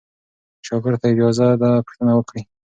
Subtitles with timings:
[0.67, 2.41] شاګرد ته اجازه ده پوښتنه وکړي.